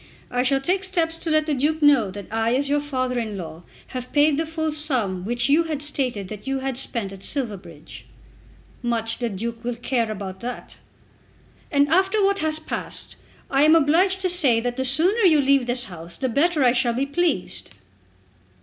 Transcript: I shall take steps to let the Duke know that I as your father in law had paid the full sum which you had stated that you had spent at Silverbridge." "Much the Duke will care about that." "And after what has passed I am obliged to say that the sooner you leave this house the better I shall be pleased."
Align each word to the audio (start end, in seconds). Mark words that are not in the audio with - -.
I 0.31 0.41
shall 0.41 0.59
take 0.61 0.83
steps 0.83 1.15
to 1.19 1.29
let 1.29 1.45
the 1.45 1.53
Duke 1.53 1.79
know 1.83 2.09
that 2.09 2.25
I 2.31 2.55
as 2.55 2.69
your 2.69 2.79
father 2.79 3.19
in 3.19 3.37
law 3.37 3.61
had 3.89 4.11
paid 4.11 4.35
the 4.35 4.47
full 4.47 4.71
sum 4.71 5.23
which 5.25 5.47
you 5.47 5.65
had 5.65 5.83
stated 5.83 6.27
that 6.27 6.47
you 6.47 6.57
had 6.57 6.75
spent 6.79 7.13
at 7.13 7.21
Silverbridge." 7.21 8.05
"Much 8.81 9.19
the 9.19 9.29
Duke 9.29 9.63
will 9.63 9.75
care 9.75 10.11
about 10.11 10.39
that." 10.39 10.77
"And 11.71 11.87
after 11.89 12.19
what 12.23 12.39
has 12.39 12.57
passed 12.57 13.15
I 13.51 13.61
am 13.61 13.75
obliged 13.75 14.21
to 14.21 14.29
say 14.29 14.59
that 14.59 14.75
the 14.75 14.85
sooner 14.85 15.21
you 15.21 15.39
leave 15.39 15.67
this 15.67 15.83
house 15.83 16.17
the 16.17 16.29
better 16.29 16.63
I 16.63 16.71
shall 16.71 16.93
be 16.93 17.05
pleased." 17.05 17.69